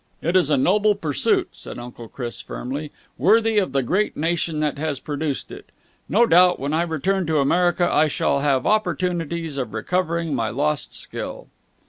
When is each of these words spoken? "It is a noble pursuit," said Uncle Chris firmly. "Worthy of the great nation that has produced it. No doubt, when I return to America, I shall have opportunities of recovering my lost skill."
"It 0.19 0.35
is 0.35 0.49
a 0.49 0.57
noble 0.57 0.95
pursuit," 0.95 1.49
said 1.51 1.77
Uncle 1.77 2.07
Chris 2.07 2.41
firmly. 2.41 2.89
"Worthy 3.19 3.59
of 3.59 3.71
the 3.71 3.83
great 3.83 4.17
nation 4.17 4.59
that 4.59 4.79
has 4.79 4.99
produced 4.99 5.51
it. 5.51 5.69
No 6.09 6.25
doubt, 6.25 6.59
when 6.59 6.73
I 6.73 6.81
return 6.81 7.27
to 7.27 7.37
America, 7.37 7.87
I 7.87 8.07
shall 8.07 8.39
have 8.39 8.65
opportunities 8.65 9.57
of 9.57 9.75
recovering 9.75 10.33
my 10.33 10.49
lost 10.49 10.95
skill." 10.95 11.49